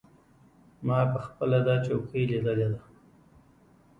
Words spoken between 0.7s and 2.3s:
ما پخپله دا چوکۍ